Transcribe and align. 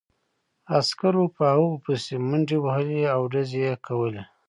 عسکرو 0.77 1.23
په 1.35 1.41
هغوی 1.53 1.77
پسې 1.85 2.15
منډې 2.29 2.57
وهلې 2.61 3.01
او 3.15 3.21
ډزې 3.33 3.59
یې 3.65 3.73
کولې 3.87 4.23